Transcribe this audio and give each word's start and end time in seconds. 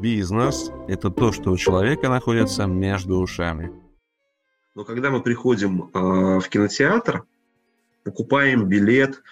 Бизнес– 0.00 0.70
это 0.88 1.10
то, 1.10 1.30
что 1.30 1.50
у 1.50 1.58
человека 1.58 2.08
находится 2.08 2.64
между 2.64 3.18
ушами. 3.18 3.70
Но 4.74 4.84
когда 4.84 5.10
мы 5.10 5.22
приходим 5.22 5.90
э, 5.92 6.38
в 6.40 6.48
кинотеатр, 6.48 7.24
покупаем 8.02 8.66
билет, 8.66 9.22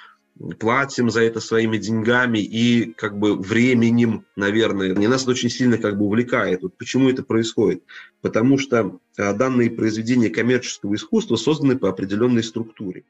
платим 0.61 1.09
за 1.09 1.23
это 1.23 1.41
своими 1.41 1.79
деньгами 1.79 2.41
и 2.41 2.93
как 2.93 3.19
бы 3.19 3.35
временем, 3.35 4.27
наверное, 4.37 4.95
не 4.95 5.07
нас 5.07 5.23
это 5.23 5.31
очень 5.31 5.49
сильно 5.49 5.79
как 5.79 5.97
бы 5.97 6.05
увлекает. 6.05 6.63
Вот 6.63 6.77
почему 6.77 7.09
это 7.09 7.23
происходит? 7.23 7.83
Потому 8.21 8.59
что 8.59 8.99
э, 9.17 9.33
данные 9.33 9.71
произведения 9.71 10.29
коммерческого 10.29 10.97
искусства 10.97 11.37
созданы 11.37 11.79
по 11.79 11.89
определенной 11.89 12.43
структуре. 12.43 13.05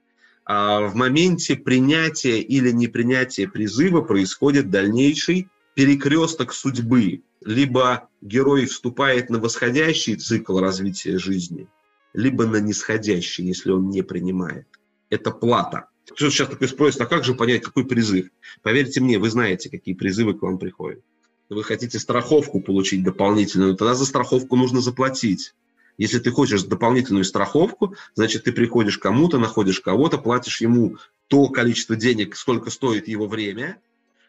А 0.45 0.83
в 0.83 0.95
моменте 0.95 1.57
принятия 1.57 2.39
или 2.41 2.71
непринятия 2.71 3.49
призыва 3.49 4.03
происходит 4.03 4.71
дальнейший 4.71 5.49
перекресток 5.79 6.53
судьбы. 6.55 7.23
Либо 7.41 8.09
герой 8.21 8.67
вступает 8.67 9.31
на 9.31 9.39
восходящий 9.39 10.17
цикл 10.17 10.59
развития 10.59 11.19
жизни, 11.19 11.69
либо 12.13 12.47
на 12.47 12.57
нисходящий, 12.57 13.47
если 13.47 13.71
он 13.71 13.89
не 13.89 14.03
принимает. 14.03 14.67
Это 15.09 15.31
плата. 15.31 15.89
Кто 16.11 16.31
сейчас 16.31 16.49
такой 16.49 16.67
спросит, 16.67 17.01
а 17.01 17.07
как 17.07 17.23
же 17.23 17.35
понять, 17.35 17.63
какой 17.63 17.85
призыв? 17.85 18.27
Поверьте 18.63 19.01
мне, 19.01 19.21
вы 19.21 19.31
знаете, 19.31 19.71
какие 19.71 19.95
призывы 19.95 20.35
к 20.35 20.43
вам 20.43 20.59
приходят. 20.59 21.01
Вы 21.49 21.63
хотите 21.63 22.01
страховку 22.01 22.61
получить 22.61 23.05
дополнительную, 23.05 23.77
тогда 23.77 23.95
за 23.95 24.05
страховку 24.05 24.57
нужно 24.57 24.81
заплатить. 24.81 25.55
Если 25.97 26.19
ты 26.19 26.33
хочешь 26.33 26.65
дополнительную 26.65 27.25
страховку, 27.25 27.95
значит, 28.17 28.43
ты 28.43 28.53
приходишь 28.53 28.99
кому-то, 28.99 29.39
находишь 29.39 29.79
кого-то, 29.79 30.19
платишь 30.19 30.61
ему 30.61 30.97
то 31.29 31.49
количество 31.51 31.95
денег, 31.95 32.35
сколько 32.35 32.71
стоит 32.71 33.07
его 33.07 33.29
время, 33.29 33.81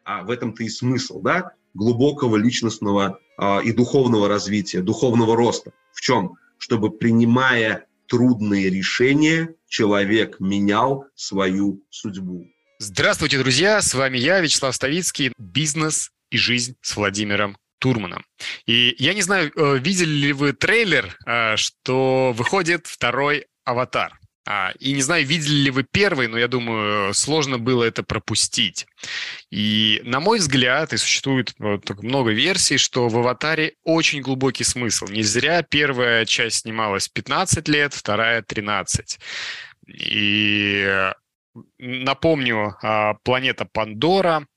а 0.09 0.23
в 0.23 0.31
этом-то 0.31 0.63
и 0.63 0.69
смысл, 0.69 1.21
да, 1.21 1.51
глубокого 1.75 2.35
личностного 2.35 3.19
а, 3.37 3.59
и 3.59 3.71
духовного 3.71 4.27
развития, 4.27 4.81
духовного 4.81 5.35
роста. 5.35 5.71
В 5.93 6.01
чем? 6.01 6.33
Чтобы 6.57 6.89
принимая 6.89 7.85
трудные 8.07 8.71
решения, 8.71 9.53
человек 9.67 10.39
менял 10.39 11.05
свою 11.13 11.83
судьбу. 11.91 12.47
Здравствуйте, 12.79 13.37
друзья! 13.37 13.83
С 13.83 13.93
вами 13.93 14.17
я, 14.17 14.39
Вячеслав 14.39 14.73
Ставицкий. 14.73 15.31
Бизнес 15.37 16.09
и 16.31 16.37
жизнь 16.39 16.75
с 16.81 16.95
Владимиром 16.95 17.55
Турманом. 17.77 18.25
И 18.65 18.95
я 18.97 19.13
не 19.13 19.21
знаю, 19.21 19.51
э, 19.55 19.77
видели 19.77 20.27
ли 20.27 20.33
вы 20.33 20.53
трейлер, 20.53 21.15
э, 21.27 21.55
что 21.55 22.33
выходит 22.35 22.87
второй 22.87 23.45
«Аватар». 23.63 24.18
А, 24.51 24.71
и 24.79 24.93
не 24.93 25.03
знаю, 25.03 25.23
видели 25.27 25.65
ли 25.65 25.69
вы 25.69 25.83
первый, 25.83 26.27
но 26.27 26.35
я 26.35 26.47
думаю, 26.47 27.13
сложно 27.13 27.59
было 27.59 27.83
это 27.83 28.01
пропустить. 28.01 28.87
И, 29.51 30.01
на 30.03 30.19
мой 30.19 30.39
взгляд, 30.39 30.91
и 30.91 30.97
существует 30.97 31.53
вот 31.59 31.87
много 32.01 32.31
версий, 32.31 32.77
что 32.77 33.09
в 33.09 33.17
«Аватаре» 33.19 33.75
очень 33.83 34.21
глубокий 34.21 34.63
смысл. 34.63 35.05
Не 35.05 35.21
зря 35.21 35.61
первая 35.61 36.25
часть 36.25 36.61
снималась 36.61 37.07
15 37.09 37.67
лет, 37.67 37.93
вторая 37.93 38.41
13. 38.41 39.19
И 39.85 41.11
напомню, 41.77 42.75
а, 42.81 43.13
планета 43.23 43.65
Пандора 43.71 44.47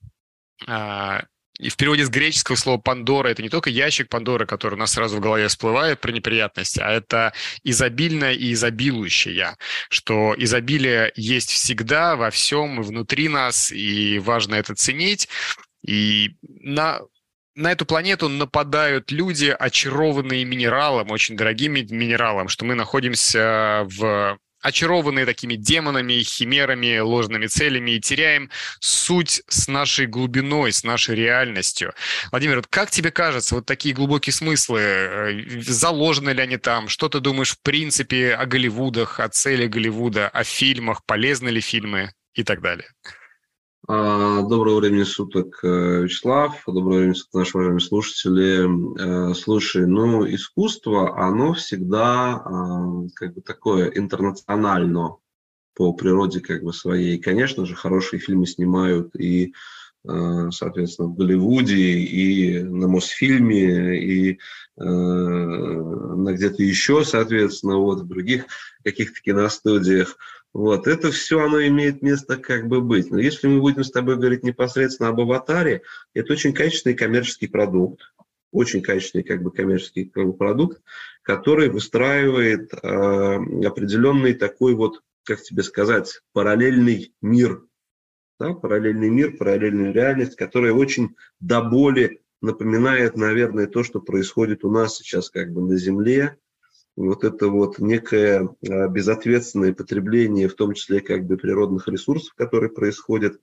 а, 0.66 1.24
и 1.58 1.68
в 1.68 1.76
переводе 1.76 2.04
с 2.04 2.08
греческого 2.08 2.56
слова 2.56 2.78
«пандора» 2.78 3.28
это 3.28 3.42
не 3.42 3.48
только 3.48 3.70
ящик 3.70 4.08
Пандоры, 4.08 4.46
который 4.46 4.74
у 4.74 4.78
нас 4.78 4.92
сразу 4.92 5.16
в 5.16 5.20
голове 5.20 5.48
всплывает 5.48 6.00
при 6.00 6.12
неприятности, 6.12 6.80
а 6.80 6.90
это 6.90 7.32
изобильное 7.62 8.32
и 8.32 8.52
изобилующее, 8.52 9.56
что 9.88 10.34
изобилие 10.36 11.12
есть 11.14 11.50
всегда, 11.50 12.16
во 12.16 12.30
всем 12.30 12.80
и 12.80 12.84
внутри 12.84 13.28
нас, 13.28 13.70
и 13.70 14.18
важно 14.18 14.54
это 14.54 14.74
ценить. 14.74 15.28
И 15.86 16.36
на 16.40 17.00
на 17.54 17.70
эту 17.70 17.84
планету 17.84 18.30
нападают 18.30 19.10
люди, 19.10 19.54
очарованные 19.56 20.44
минералом, 20.46 21.10
очень 21.10 21.36
дорогим 21.36 21.74
минералом, 21.74 22.48
что 22.48 22.64
мы 22.64 22.74
находимся 22.74 23.82
в 23.84 24.38
очарованные 24.62 25.26
такими 25.26 25.56
демонами, 25.56 26.22
химерами, 26.22 26.98
ложными 26.98 27.46
целями 27.46 27.92
и 27.92 28.00
теряем 28.00 28.50
суть 28.80 29.42
с 29.48 29.68
нашей 29.68 30.06
глубиной, 30.06 30.72
с 30.72 30.84
нашей 30.84 31.16
реальностью. 31.16 31.92
Владимир, 32.30 32.56
вот 32.56 32.68
как 32.68 32.90
тебе 32.90 33.10
кажется, 33.10 33.56
вот 33.56 33.66
такие 33.66 33.94
глубокие 33.94 34.32
смыслы, 34.32 34.80
э, 34.80 35.60
заложены 35.60 36.30
ли 36.30 36.42
они 36.42 36.56
там? 36.56 36.88
Что 36.88 37.08
ты 37.08 37.20
думаешь 37.20 37.52
в 37.52 37.62
принципе 37.62 38.34
о 38.34 38.46
Голливудах, 38.46 39.20
о 39.20 39.28
цели 39.28 39.66
Голливуда, 39.66 40.28
о 40.28 40.44
фильмах, 40.44 41.04
полезны 41.04 41.48
ли 41.48 41.60
фильмы 41.60 42.12
и 42.34 42.44
так 42.44 42.62
далее? 42.62 42.88
А, 43.88 44.42
доброго 44.42 44.78
времени 44.78 45.02
суток, 45.02 45.58
э, 45.64 46.02
Вячеслав. 46.04 46.62
Доброго 46.68 46.98
времени 46.98 47.14
суток, 47.14 47.34
наши 47.34 47.56
уважаемые 47.56 47.80
слушатели. 47.80 49.30
Э, 49.30 49.34
слушай, 49.34 49.86
ну, 49.86 50.24
искусство, 50.32 51.18
оно 51.18 51.54
всегда 51.54 52.34
а, 52.44 53.08
как 53.16 53.34
бы 53.34 53.40
такое 53.40 53.88
интернационально 53.88 55.16
по 55.74 55.92
природе 55.94 56.38
как 56.38 56.62
бы 56.62 56.72
своей. 56.72 57.18
Конечно 57.18 57.66
же, 57.66 57.74
хорошие 57.74 58.20
фильмы 58.20 58.46
снимают 58.46 59.16
и 59.16 59.52
э, 60.08 60.50
соответственно, 60.52 61.08
в 61.08 61.16
Голливуде, 61.16 61.74
и 61.74 62.62
на 62.62 62.86
Мосфильме, 62.86 64.00
и 64.00 64.38
на 64.76 66.32
где-то 66.32 66.62
еще, 66.62 67.04
соответственно, 67.04 67.76
вот 67.76 68.00
в 68.00 68.08
других 68.08 68.46
каких-то 68.84 69.20
киностудиях. 69.20 70.16
Вот, 70.52 70.86
это 70.86 71.10
все 71.10 71.40
оно 71.40 71.62
имеет 71.66 72.02
место 72.02 72.36
как 72.36 72.68
бы 72.68 72.82
быть. 72.82 73.10
Но 73.10 73.18
если 73.18 73.46
мы 73.46 73.60
будем 73.60 73.84
с 73.84 73.90
тобой 73.90 74.16
говорить 74.16 74.42
непосредственно 74.42 75.08
об 75.08 75.20
аватаре, 75.20 75.82
это 76.12 76.34
очень 76.34 76.52
качественный 76.52 76.94
коммерческий 76.94 77.46
продукт, 77.46 78.12
очень 78.50 78.82
качественный 78.82 79.24
как 79.24 79.42
бы 79.42 79.50
коммерческий 79.50 80.04
продукт, 80.04 80.82
который 81.22 81.70
выстраивает 81.70 82.72
э, 82.74 82.78
определенный 83.66 84.34
такой 84.34 84.74
вот, 84.74 85.02
как 85.24 85.42
тебе 85.42 85.62
сказать, 85.62 86.20
параллельный 86.34 87.14
мир, 87.22 87.64
да, 88.38 88.52
параллельный 88.52 89.08
мир, 89.08 89.38
параллельную 89.38 89.94
реальность, 89.94 90.36
которая 90.36 90.74
очень 90.74 91.16
до 91.40 91.62
боли 91.62 92.20
напоминает, 92.42 93.16
наверное, 93.16 93.68
то, 93.68 93.82
что 93.84 94.00
происходит 94.00 94.64
у 94.64 94.70
нас 94.70 94.98
сейчас 94.98 95.30
как 95.30 95.50
бы 95.50 95.62
на 95.62 95.78
Земле, 95.78 96.36
вот 96.96 97.24
это 97.24 97.48
вот 97.48 97.78
некое 97.78 98.48
а, 98.68 98.88
безответственное 98.88 99.74
потребление, 99.74 100.48
в 100.48 100.54
том 100.54 100.74
числе 100.74 101.00
как 101.00 101.24
бы 101.26 101.36
природных 101.36 101.88
ресурсов, 101.88 102.34
которые 102.34 102.70
происходят, 102.70 103.40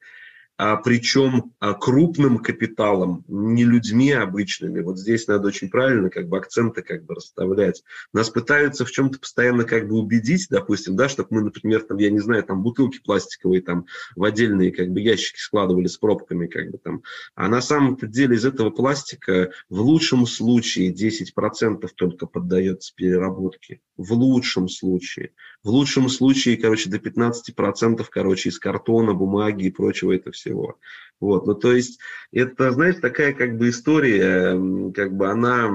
причем 0.75 1.53
а, 1.59 1.73
крупным 1.73 2.39
капиталом, 2.39 3.23
не 3.29 3.63
людьми 3.63 4.11
обычными. 4.11 4.81
Вот 4.81 4.99
здесь 4.99 5.25
надо 5.25 5.47
очень 5.47 5.69
правильно 5.69 6.09
как 6.09 6.27
бы 6.27 6.37
акценты 6.37 6.81
как 6.81 7.05
бы 7.05 7.15
расставлять. 7.15 7.81
Нас 8.11 8.29
пытаются 8.29 8.83
в 8.83 8.91
чем-то 8.91 9.19
постоянно 9.19 9.63
как 9.63 9.87
бы 9.87 9.95
убедить, 9.97 10.47
допустим, 10.49 10.97
да, 10.97 11.07
чтобы 11.07 11.29
мы, 11.31 11.41
например, 11.43 11.83
там, 11.83 11.97
я 11.97 12.09
не 12.09 12.19
знаю, 12.19 12.43
там 12.43 12.61
бутылки 12.61 12.99
пластиковые 13.01 13.61
там 13.61 13.85
в 14.17 14.23
отдельные 14.25 14.73
как 14.73 14.89
бы 14.89 14.99
ящики 14.99 15.39
складывали 15.39 15.87
с 15.87 15.97
пробками 15.97 16.47
как 16.47 16.71
бы 16.71 16.77
там. 16.77 17.03
А 17.35 17.47
на 17.47 17.61
самом-то 17.61 18.05
деле 18.07 18.35
из 18.35 18.43
этого 18.43 18.69
пластика 18.69 19.51
в 19.69 19.79
лучшем 19.79 20.27
случае 20.27 20.93
10% 20.93 21.87
только 21.95 22.25
поддается 22.25 22.93
переработке. 22.93 23.79
В 23.95 24.11
лучшем 24.11 24.67
случае. 24.67 25.31
В 25.63 25.69
лучшем 25.69 26.09
случае, 26.09 26.57
короче, 26.57 26.89
до 26.89 26.97
15% 26.97 28.05
короче 28.09 28.49
из 28.49 28.59
картона, 28.59 29.13
бумаги 29.13 29.67
и 29.67 29.71
прочего 29.71 30.13
это 30.13 30.31
все 30.31 30.48
всего. 30.49 30.77
Вот, 31.19 31.47
ну 31.47 31.53
то 31.53 31.73
есть 31.73 31.99
это, 32.31 32.71
знаете, 32.71 32.99
такая 32.99 33.33
как 33.33 33.57
бы 33.57 33.69
история, 33.69 34.51
как 34.93 35.15
бы 35.15 35.29
она 35.29 35.69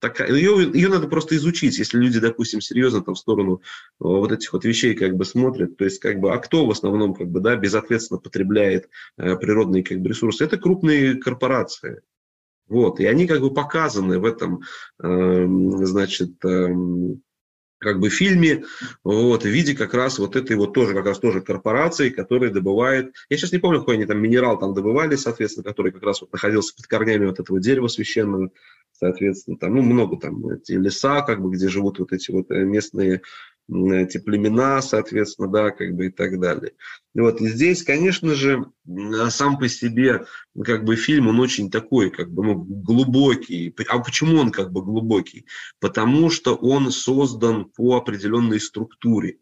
такая, 0.00 0.32
ее, 0.32 0.70
ее 0.72 0.88
надо 0.88 1.08
просто 1.08 1.34
изучить, 1.36 1.78
если 1.78 1.98
люди, 1.98 2.20
допустим, 2.20 2.60
серьезно 2.60 3.02
там 3.02 3.14
в 3.14 3.18
сторону 3.18 3.62
вот 3.98 4.30
этих 4.30 4.52
вот 4.52 4.64
вещей 4.64 4.94
как 4.94 5.16
бы 5.16 5.24
смотрят, 5.24 5.76
то 5.76 5.84
есть 5.84 5.98
как 5.98 6.20
бы, 6.20 6.32
а 6.32 6.38
кто 6.38 6.66
в 6.66 6.70
основном 6.70 7.14
как 7.14 7.28
бы, 7.28 7.40
да, 7.40 7.56
безответственно 7.56 8.20
потребляет 8.20 8.90
э, 9.16 9.34
природные 9.36 9.82
как 9.82 9.98
бы 9.98 10.10
ресурсы? 10.10 10.44
Это 10.44 10.58
крупные 10.58 11.14
корпорации. 11.14 12.02
Вот, 12.68 13.00
и 13.00 13.06
они 13.06 13.26
как 13.26 13.40
бы 13.40 13.52
показаны 13.54 14.18
в 14.18 14.26
этом, 14.26 14.60
э, 15.02 15.46
значит, 15.84 16.44
э, 16.44 16.68
как 17.78 18.00
бы 18.00 18.10
фильме, 18.10 18.64
вот, 19.04 19.44
в 19.44 19.48
виде 19.48 19.74
как 19.74 19.94
раз 19.94 20.18
вот 20.18 20.36
этой 20.36 20.56
вот 20.56 20.74
тоже, 20.74 20.94
как 20.94 21.06
раз 21.06 21.18
тоже 21.18 21.40
корпорации, 21.40 22.10
которая 22.10 22.50
добывает, 22.50 23.14
я 23.30 23.36
сейчас 23.36 23.52
не 23.52 23.58
помню, 23.58 23.80
какой 23.80 23.94
они 23.94 24.04
там 24.04 24.20
минерал 24.20 24.58
там 24.58 24.74
добывали, 24.74 25.16
соответственно, 25.16 25.64
который 25.64 25.92
как 25.92 26.02
раз 26.02 26.20
вот 26.20 26.32
находился 26.32 26.74
под 26.74 26.86
корнями 26.86 27.26
вот 27.26 27.40
этого 27.40 27.60
дерева 27.60 27.88
священного, 27.88 28.50
соответственно, 28.92 29.56
там, 29.56 29.74
ну, 29.74 29.82
много 29.82 30.18
там 30.18 30.48
эти 30.50 30.72
леса, 30.72 31.22
как 31.22 31.40
бы, 31.40 31.50
где 31.50 31.68
живут 31.68 31.98
вот 31.98 32.12
эти 32.12 32.30
вот 32.30 32.50
э, 32.50 32.64
местные 32.64 33.22
эти 33.70 34.18
племена, 34.18 34.80
соответственно, 34.80 35.48
да, 35.48 35.70
как 35.70 35.94
бы 35.94 36.06
и 36.06 36.10
так 36.10 36.40
далее. 36.40 36.72
Вот 37.14 37.40
и 37.40 37.48
здесь, 37.48 37.82
конечно 37.82 38.34
же, 38.34 38.64
сам 39.28 39.58
по 39.58 39.68
себе, 39.68 40.24
как 40.64 40.84
бы 40.84 40.96
фильм, 40.96 41.28
он 41.28 41.40
очень 41.40 41.70
такой, 41.70 42.10
как 42.10 42.30
бы, 42.32 42.44
ну, 42.44 42.54
глубокий. 42.54 43.74
А 43.88 43.98
почему 43.98 44.38
он 44.38 44.50
как 44.50 44.72
бы 44.72 44.82
глубокий? 44.82 45.46
Потому 45.80 46.30
что 46.30 46.54
он 46.54 46.90
создан 46.90 47.66
по 47.66 47.96
определенной 47.96 48.60
структуре. 48.60 49.38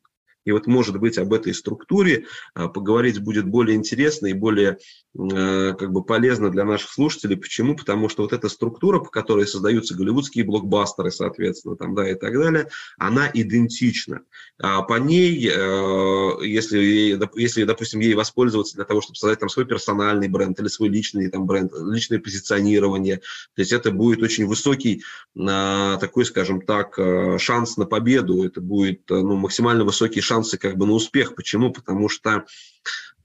И 0.46 0.52
вот, 0.52 0.66
может 0.66 0.98
быть, 0.98 1.18
об 1.18 1.34
этой 1.34 1.52
структуре 1.52 2.24
а, 2.54 2.68
поговорить 2.68 3.20
будет 3.20 3.46
более 3.46 3.76
интересно 3.76 4.28
и 4.28 4.32
более 4.32 4.78
а, 5.18 5.72
как 5.74 5.92
бы 5.92 6.02
полезно 6.02 6.50
для 6.50 6.64
наших 6.64 6.90
слушателей. 6.90 7.36
Почему? 7.36 7.76
Потому 7.76 8.08
что 8.08 8.22
вот 8.22 8.32
эта 8.32 8.48
структура, 8.48 9.00
по 9.00 9.10
которой 9.10 9.46
создаются 9.46 9.94
голливудские 9.94 10.44
блокбастеры, 10.44 11.10
соответственно, 11.10 11.76
там, 11.76 11.94
да, 11.94 12.08
и 12.08 12.14
так 12.14 12.32
далее, 12.32 12.68
она 12.96 13.28
идентична. 13.32 14.22
А 14.58 14.82
по 14.82 14.94
ней, 14.94 15.50
э, 15.52 16.30
если, 16.44 17.18
если, 17.34 17.64
допустим, 17.64 18.00
ей 18.00 18.14
воспользоваться 18.14 18.76
для 18.76 18.84
того, 18.84 19.00
чтобы 19.00 19.16
создать 19.16 19.40
там 19.40 19.48
свой 19.48 19.66
персональный 19.66 20.28
бренд 20.28 20.58
или 20.60 20.68
свой 20.68 20.88
личный 20.88 21.28
там 21.28 21.46
бренд, 21.46 21.72
личное 21.90 22.20
позиционирование, 22.20 23.16
то 23.16 23.62
есть 23.62 23.72
это 23.72 23.90
будет 23.90 24.22
очень 24.22 24.46
высокий 24.46 25.02
такой, 25.34 26.24
скажем 26.24 26.62
так, 26.62 26.98
э, 26.98 27.38
шанс 27.38 27.76
на 27.76 27.84
победу, 27.84 28.44
это 28.44 28.60
будет 28.60 29.02
ну, 29.08 29.36
максимально 29.36 29.84
высокий 29.84 30.20
шанс 30.20 30.35
шансы 30.36 30.58
как 30.58 30.76
бы 30.76 30.86
на 30.86 30.92
успех. 30.92 31.34
Почему? 31.34 31.72
Потому 31.72 32.08
что 32.08 32.44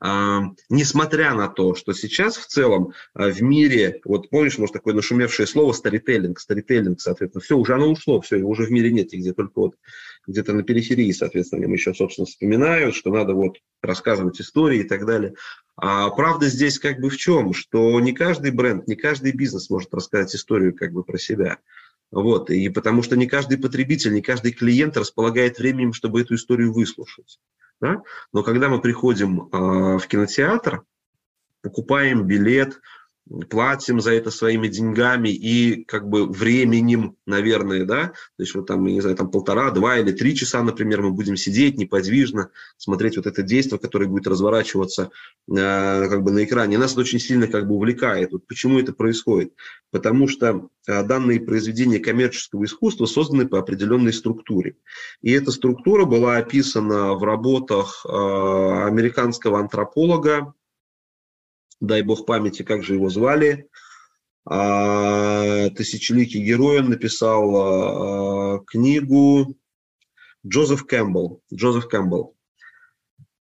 э, 0.04 0.40
несмотря 0.70 1.34
на 1.34 1.50
то, 1.50 1.76
что 1.76 1.94
сейчас 1.94 2.38
в 2.38 2.48
целом 2.48 2.94
э, 3.16 3.30
в 3.30 3.42
мире, 3.42 4.00
вот 4.06 4.30
помнишь, 4.30 4.58
может, 4.58 4.74
такое 4.74 4.94
нашумевшее 4.94 5.46
слово 5.46 5.74
старителлинг, 5.74 6.40
старителлинг, 6.40 7.02
соответственно, 7.02 7.42
все, 7.42 7.58
уже 7.58 7.74
оно 7.76 7.92
ушло, 7.92 8.22
все, 8.22 8.38
его 8.38 8.50
уже 8.50 8.64
в 8.64 8.72
мире 8.72 8.92
нет, 8.92 9.10
где 9.12 9.34
только 9.34 9.52
вот 9.56 9.76
где-то 10.26 10.54
на 10.54 10.64
периферии, 10.64 11.12
соответственно, 11.12 11.66
они 11.66 11.74
еще, 11.74 11.94
собственно, 11.94 12.26
вспоминают, 12.26 12.96
что 12.96 13.12
надо 13.12 13.34
вот 13.34 13.58
рассказывать 13.82 14.40
истории 14.40 14.82
и 14.82 14.88
так 14.88 15.06
далее. 15.06 15.34
А 15.76 16.10
правда 16.12 16.48
здесь 16.48 16.80
как 16.80 17.00
бы 17.02 17.10
в 17.10 17.18
чем? 17.18 17.54
Что 17.54 18.00
не 18.00 18.14
каждый 18.14 18.52
бренд, 18.52 18.88
не 18.88 18.96
каждый 18.96 19.34
бизнес 19.34 19.70
может 19.70 19.94
рассказать 19.94 20.34
историю 20.36 20.76
как 20.76 20.94
бы 20.94 21.04
про 21.04 21.18
себя. 21.18 21.58
Вот, 22.12 22.50
и 22.50 22.68
потому 22.70 23.04
что 23.04 23.16
не 23.16 23.26
каждый 23.26 23.58
потребитель, 23.58 24.14
не 24.14 24.22
каждый 24.22 24.52
клиент 24.52 24.98
располагает 24.98 25.58
временем, 25.58 25.94
чтобы 25.94 26.22
эту 26.22 26.36
историю 26.36 26.74
выслушать. 26.74 27.40
Да? 27.80 28.04
Но 28.34 28.44
когда 28.44 28.68
мы 28.68 28.82
приходим 28.82 29.48
э, 29.52 29.98
в 29.98 30.08
кинотеатр, 30.08 30.84
покупаем 31.62 32.28
билет, 32.28 32.82
платим 33.50 34.02
за 34.02 34.14
это 34.14 34.32
своими 34.32 34.68
деньгами 34.68 35.30
и 35.30 35.84
как 35.86 36.08
бы 36.08 36.26
временем, 36.28 37.16
наверное, 37.26 37.86
да, 37.86 38.08
то 38.08 38.44
есть 38.44 38.54
вот 38.56 38.68
там, 38.68 38.86
не 38.86 39.02
знаю, 39.02 39.16
там 39.16 39.32
полтора, 39.32 39.72
два 39.72 39.98
или 39.98 40.12
три 40.12 40.36
часа, 40.36 40.62
например, 40.62 41.02
мы 41.02 41.12
будем 41.12 41.38
сидеть 41.38 41.78
неподвижно, 41.78 42.50
смотреть 42.78 43.18
вот 43.18 43.28
это 43.28 43.42
действие, 43.42 43.80
которое 43.80 44.08
будет 44.08 44.28
разворачиваться 44.28 45.12
э, 45.50 45.56
как 45.56 46.24
бы 46.24 46.32
на 46.32 46.44
экране. 46.44 46.76
И 46.76 46.78
нас 46.78 46.92
это 46.92 47.02
очень 47.02 47.20
сильно 47.20 47.48
как 47.48 47.68
бы 47.68 47.76
увлекает. 47.76 48.32
Вот 48.32 48.46
почему 48.48 48.80
это 48.80 48.94
происходит? 48.94 49.54
Потому 49.92 50.28
что 50.28 50.68
э, 50.88 51.04
данные 51.04 51.40
произведения 51.40 52.00
коммерческого 52.00 52.66
искусства 52.66 53.06
созданы 53.06 53.48
по 53.48 53.60
определенной 53.60 54.14
структуре. 54.14 54.76
И 55.22 55.32
эта 55.32 55.52
структура 55.52 56.06
была 56.06 56.38
описана 56.38 57.14
в 57.14 57.24
работах 57.24 58.06
э, 58.06 58.10
американского 58.10 59.60
антрополога 59.60 60.54
дай 61.82 62.04
бог 62.04 62.26
памяти, 62.26 62.64
как 62.64 62.84
же 62.84 62.94
его 62.94 63.10
звали, 63.10 63.68
а, 64.46 65.70
тысячеликий 65.72 66.44
герой, 66.44 66.80
он 66.80 66.90
написал 66.90 67.56
а, 67.56 68.60
книгу 68.66 69.58
Джозеф 70.48 70.86
Кэмпбелл. 70.86 71.44
Джозеф 71.54 71.88
Кэмпбелл. 71.88 72.36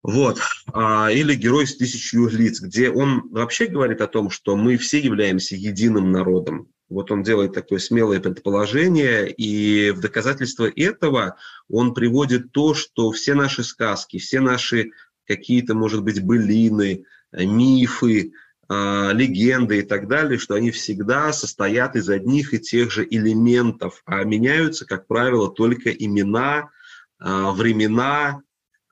Вот. 0.02 0.38
А, 0.70 1.10
или 1.10 1.34
«Герой 1.34 1.66
с 1.66 1.76
тысячью 1.76 2.28
лиц», 2.28 2.60
где 2.60 2.90
он 2.90 3.30
вообще 3.30 3.66
говорит 3.66 4.02
о 4.02 4.06
том, 4.06 4.28
что 4.28 4.54
мы 4.54 4.76
все 4.76 5.00
являемся 5.00 5.56
единым 5.56 6.12
народом. 6.12 6.68
Вот 6.90 7.10
он 7.10 7.22
делает 7.22 7.54
такое 7.54 7.78
смелое 7.78 8.20
предположение, 8.20 9.32
и 9.32 9.90
в 9.92 10.00
доказательство 10.00 10.70
этого 10.76 11.36
он 11.70 11.94
приводит 11.94 12.52
то, 12.52 12.74
что 12.74 13.12
все 13.12 13.32
наши 13.32 13.64
сказки, 13.64 14.18
все 14.18 14.40
наши 14.40 14.90
какие-то, 15.26 15.74
может 15.74 16.04
быть, 16.04 16.22
былины, 16.22 17.04
мифы, 17.36 18.32
а, 18.68 19.12
легенды 19.12 19.80
и 19.80 19.82
так 19.82 20.08
далее, 20.08 20.38
что 20.38 20.54
они 20.54 20.70
всегда 20.70 21.32
состоят 21.32 21.96
из 21.96 22.08
одних 22.08 22.54
и 22.54 22.58
тех 22.58 22.90
же 22.90 23.06
элементов, 23.08 24.02
а 24.06 24.24
меняются, 24.24 24.86
как 24.86 25.06
правило, 25.06 25.50
только 25.50 25.90
имена, 25.90 26.70
а, 27.18 27.52
времена, 27.52 28.42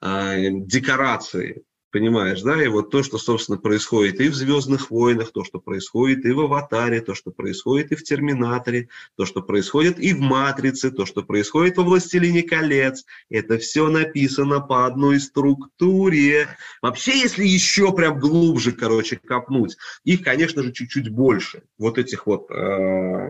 а, 0.01 0.37
декорации. 0.37 1.65
Понимаешь, 1.93 2.41
да? 2.41 2.65
И 2.65 2.69
вот 2.69 2.91
то, 2.91 3.03
что, 3.03 3.19
собственно, 3.19 3.59
происходит 3.59 4.19
и 4.19 4.29
в 4.29 4.35
«Звездных 4.35 4.91
войнах», 4.91 5.31
то, 5.31 5.45
что 5.45 5.61
происходит 5.61 6.25
и 6.25 6.33
в 6.33 6.41
«Аватаре», 6.41 7.03
то, 7.03 7.15
что 7.15 7.31
происходит 7.31 7.93
и 7.93 7.97
в 7.97 8.03
«Терминаторе», 8.03 8.89
то, 9.15 9.27
что 9.27 9.43
происходит 9.43 9.99
и 9.99 10.15
в 10.15 10.21
«Матрице», 10.21 10.91
то, 10.91 11.05
что 11.05 11.23
происходит 11.23 11.77
во 11.77 11.83
«Властелине 11.83 12.45
колец», 12.45 13.05
это 13.29 13.59
все 13.59 13.91
написано 13.91 14.61
по 14.61 14.87
одной 14.87 15.21
структуре. 15.21 16.49
Вообще, 16.81 17.21
если 17.21 17.45
еще 17.45 17.93
прям 17.93 18.19
глубже, 18.19 18.73
короче, 18.73 19.21
копнуть, 19.23 19.77
их, 20.03 20.23
конечно 20.23 20.63
же, 20.63 20.73
чуть-чуть 20.73 21.11
больше. 21.11 21.65
Вот 21.77 21.99
этих 21.99 22.27
вот 22.27 22.51
э, 22.51 23.29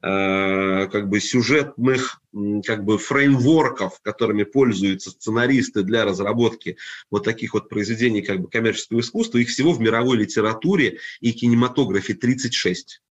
как 0.00 1.08
бы 1.08 1.18
сюжетных 1.18 2.20
как 2.64 2.84
бы 2.84 2.98
фреймворков, 2.98 4.00
которыми 4.02 4.44
пользуются 4.44 5.10
сценаристы 5.10 5.82
для 5.82 6.04
разработки 6.04 6.76
вот 7.10 7.24
таких 7.24 7.54
вот 7.54 7.68
произведений 7.68 8.22
как 8.22 8.40
бы 8.40 8.48
коммерческого 8.48 9.00
искусства, 9.00 9.38
их 9.38 9.48
всего 9.48 9.72
в 9.72 9.80
мировой 9.80 10.18
литературе 10.18 10.98
и 11.20 11.32
кинематографе 11.32 12.14
36. 12.14 13.02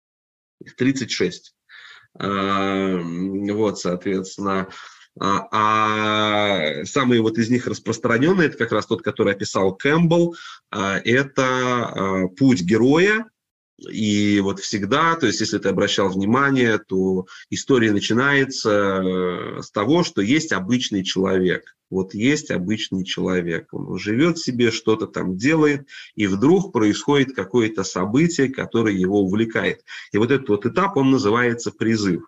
Их 0.65 0.77
36. 0.77 1.55
Э, 2.19 2.99
вот, 3.03 3.79
соответственно, 3.79 4.69
а, 5.19 5.49
а 5.51 6.85
самый 6.85 7.21
вот 7.21 7.39
из 7.39 7.51
них 7.51 7.67
распространенный, 7.67 8.47
это 8.47 8.59
как 8.59 8.73
раз 8.73 8.87
тот, 8.87 9.03
который 9.03 9.33
описал 9.33 9.75
Кэмпбелл, 9.75 10.37
э, 10.73 10.79
это 11.05 12.29
«Путь 12.39 12.63
героя», 12.63 13.27
и 13.79 14.41
вот 14.41 14.61
всегда, 14.61 15.17
то 15.17 15.27
есть 15.27 15.41
если 15.41 15.59
ты 15.59 15.69
обращал 15.69 16.09
внимание, 16.09 16.79
то 16.79 17.27
история 17.51 17.93
начинается 17.93 18.71
э, 18.71 19.63
с 19.63 19.71
того, 19.71 20.03
что 20.03 20.23
есть 20.23 20.53
обычный 20.53 21.05
человек. 21.05 21.77
Вот 21.91 22.15
есть 22.15 22.51
обычный 22.51 23.05
человек. 23.05 23.69
Он 23.73 23.99
живет 23.99 24.39
себе, 24.39 24.71
что-то 24.71 25.07
там 25.07 25.37
делает, 25.37 25.87
и 26.15 26.27
вдруг 26.27 26.73
происходит 26.73 27.35
какое-то 27.35 27.85
событие, 27.85 28.49
которое 28.49 28.95
его 28.95 29.21
увлекает. 29.21 29.85
И 30.11 30.19
вот 30.19 30.31
этот 30.31 30.49
вот 30.49 30.67
этап, 30.67 30.97
он 30.97 31.11
называется 31.11 31.71
призыв. 31.71 32.23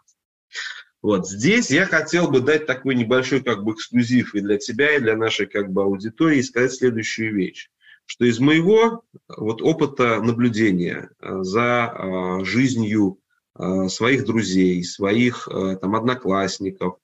Вот 1.00 1.28
здесь 1.28 1.70
я 1.70 1.86
хотел 1.86 2.28
бы 2.30 2.40
дать 2.40 2.66
такой 2.66 2.94
небольшой 2.94 3.40
как 3.40 3.64
бы 3.64 3.72
эксклюзив 3.72 4.34
и 4.34 4.40
для 4.40 4.58
тебя, 4.58 4.96
и 4.96 5.00
для 5.00 5.16
нашей 5.16 5.46
как 5.46 5.72
бы 5.72 5.82
аудитории, 5.82 6.38
и 6.38 6.42
сказать 6.42 6.74
следующую 6.74 7.34
вещь 7.34 7.70
что 8.08 8.24
из 8.24 8.40
моего 8.40 9.04
вот, 9.28 9.60
опыта 9.60 10.22
наблюдения 10.22 11.10
э, 11.20 11.42
за 11.42 11.92
э, 11.92 12.42
жизнью 12.44 13.18
э, 13.54 13.88
своих 13.88 14.24
друзей, 14.24 14.82
своих 14.82 15.46
там, 15.80 15.94
одноклассников, 15.94 16.96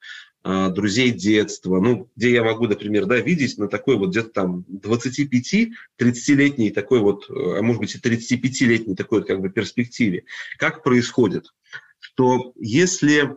друзей 0.42 1.10
детства, 1.10 1.78
ну, 1.80 2.10
где 2.16 2.32
я 2.32 2.44
могу, 2.44 2.66
например, 2.66 3.06
да, 3.06 3.18
видеть 3.18 3.56
на 3.56 3.66
такой 3.66 3.96
вот 3.96 4.10
где-то 4.10 4.28
там 4.28 4.66
25-30-летней 4.70 6.70
такой 6.70 7.00
вот, 7.00 7.30
а 7.30 7.62
может 7.62 7.80
быть 7.80 7.94
и 7.94 7.98
35-летней 7.98 8.94
такой 8.94 9.20
вот 9.20 9.28
как 9.28 9.40
бы 9.40 9.48
перспективе. 9.48 10.24
Как 10.58 10.82
происходит? 10.82 11.54
Что 11.98 12.52
если 12.56 13.36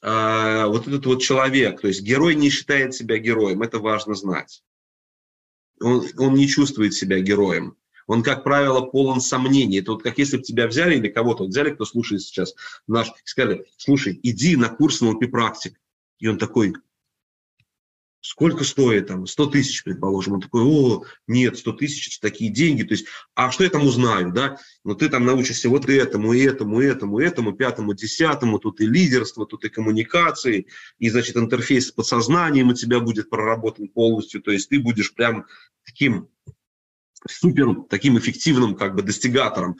э, 0.00 0.66
вот 0.66 0.88
этот 0.88 1.04
вот 1.04 1.20
человек, 1.20 1.82
то 1.82 1.88
есть 1.88 2.00
герой 2.00 2.34
не 2.34 2.48
считает 2.48 2.94
себя 2.94 3.18
героем, 3.18 3.60
это 3.60 3.78
важно 3.78 4.14
знать 4.14 4.62
он, 5.80 6.04
он 6.16 6.34
не 6.34 6.46
чувствует 6.46 6.94
себя 6.94 7.20
героем. 7.20 7.76
Он, 8.06 8.22
как 8.22 8.42
правило, 8.42 8.80
полон 8.80 9.20
сомнений. 9.20 9.78
Это 9.78 9.92
вот 9.92 10.02
как 10.02 10.16
если 10.18 10.38
бы 10.38 10.42
тебя 10.42 10.66
взяли 10.66 10.96
или 10.96 11.08
кого-то 11.08 11.42
вот 11.42 11.50
взяли, 11.50 11.70
кто 11.70 11.84
слушает 11.84 12.22
сейчас 12.22 12.54
наш, 12.86 13.08
и 13.08 13.12
сказали, 13.24 13.66
слушай, 13.76 14.18
иди 14.22 14.56
на 14.56 14.70
курс 14.70 15.02
NLP 15.02 15.28
практик. 15.28 15.78
И 16.18 16.26
он 16.26 16.38
такой, 16.38 16.74
сколько 18.20 18.64
стоит 18.64 19.06
там, 19.08 19.26
100 19.26 19.46
тысяч, 19.46 19.84
предположим. 19.84 20.34
Он 20.34 20.40
такой, 20.40 20.62
о, 20.62 21.04
нет, 21.26 21.58
100 21.58 21.72
тысяч, 21.74 22.08
это 22.08 22.30
такие 22.30 22.50
деньги. 22.50 22.82
То 22.82 22.94
есть, 22.94 23.06
а 23.34 23.50
что 23.50 23.64
я 23.64 23.70
там 23.70 23.86
узнаю, 23.86 24.32
да? 24.32 24.58
Ну, 24.84 24.94
ты 24.94 25.08
там 25.08 25.24
научишься 25.24 25.68
вот 25.68 25.88
этому, 25.88 26.34
этому, 26.34 26.80
этому, 26.80 27.20
этому, 27.20 27.52
пятому, 27.52 27.94
десятому, 27.94 28.58
тут 28.58 28.80
и 28.80 28.86
лидерство, 28.86 29.46
тут 29.46 29.64
и 29.64 29.68
коммуникации, 29.68 30.66
и, 30.98 31.10
значит, 31.10 31.36
интерфейс 31.36 31.88
с 31.88 31.92
подсознанием 31.92 32.68
у 32.68 32.74
тебя 32.74 33.00
будет 33.00 33.30
проработан 33.30 33.88
полностью, 33.88 34.42
то 34.42 34.50
есть 34.50 34.68
ты 34.68 34.80
будешь 34.80 35.14
прям 35.14 35.46
таким 35.84 36.28
супер, 37.28 37.82
таким 37.88 38.18
эффективным 38.18 38.74
как 38.76 38.94
бы 38.94 39.02
достигатором. 39.02 39.76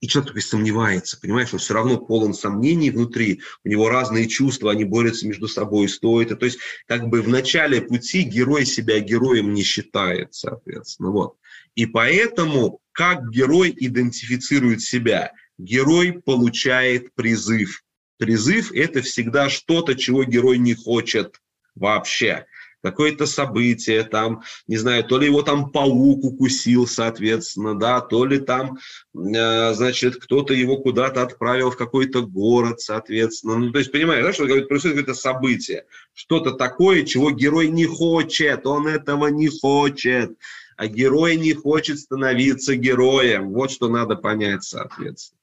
И 0.00 0.08
человек 0.08 0.28
только 0.28 0.40
сомневается, 0.40 1.20
понимаешь, 1.20 1.52
он 1.52 1.58
все 1.58 1.74
равно 1.74 1.98
полон 1.98 2.32
сомнений 2.32 2.90
внутри, 2.90 3.42
у 3.64 3.68
него 3.68 3.90
разные 3.90 4.28
чувства, 4.28 4.72
они 4.72 4.84
борются 4.84 5.28
между 5.28 5.46
собой, 5.46 5.88
стоит. 5.88 6.38
То 6.38 6.46
есть 6.46 6.58
как 6.86 7.08
бы 7.08 7.20
в 7.20 7.28
начале 7.28 7.82
пути 7.82 8.22
герой 8.22 8.64
себя 8.64 8.98
героем 9.00 9.52
не 9.52 9.62
считает, 9.62 10.32
соответственно. 10.32 11.10
Вот. 11.10 11.36
И 11.74 11.84
поэтому 11.84 12.80
как 12.92 13.30
герой 13.30 13.74
идентифицирует 13.76 14.80
себя? 14.80 15.32
Герой 15.58 16.12
получает 16.12 17.14
призыв. 17.14 17.84
Призыв– 18.16 18.72
это 18.74 19.02
всегда 19.02 19.50
что-то, 19.50 19.94
чего 19.94 20.24
герой 20.24 20.58
не 20.58 20.74
хочет 20.74 21.40
вообще. 21.74 22.46
Какое-то 22.82 23.26
событие, 23.26 24.04
там, 24.04 24.42
не 24.66 24.76
знаю, 24.76 25.04
то 25.04 25.18
ли 25.18 25.26
его 25.26 25.42
там 25.42 25.70
паук 25.70 26.24
укусил, 26.24 26.86
соответственно, 26.86 27.78
да, 27.78 28.00
то 28.00 28.24
ли 28.24 28.38
там, 28.38 28.78
э, 29.14 29.74
значит, 29.74 30.16
кто-то 30.16 30.54
его 30.54 30.78
куда-то 30.78 31.22
отправил 31.22 31.70
в 31.70 31.76
какой-то 31.76 32.22
город, 32.22 32.80
соответственно. 32.80 33.56
Ну, 33.56 33.72
то 33.72 33.78
есть, 33.78 33.92
понимаешь, 33.92 34.24
да, 34.24 34.32
что 34.32 34.46
происходит 34.46 34.98
какое-то 34.98 35.14
событие, 35.14 35.84
что-то 36.14 36.52
такое, 36.52 37.04
чего 37.04 37.30
герой 37.30 37.68
не 37.68 37.86
хочет, 37.86 38.66
он 38.66 38.86
этого 38.86 39.28
не 39.28 39.48
хочет, 39.48 40.32
а 40.76 40.86
герой 40.86 41.36
не 41.36 41.52
хочет 41.52 41.98
становиться 41.98 42.74
героем. 42.76 43.50
Вот 43.50 43.70
что 43.70 43.88
надо 43.88 44.16
понять, 44.16 44.64
соответственно. 44.64 45.38